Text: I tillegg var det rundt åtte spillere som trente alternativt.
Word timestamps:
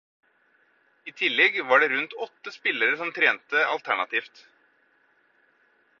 I 1.11 1.13
tillegg 1.19 1.59
var 1.73 1.83
det 1.83 1.91
rundt 1.91 2.15
åtte 2.27 2.55
spillere 2.57 2.99
som 3.03 3.13
trente 3.19 3.63
alternativt. 3.77 4.45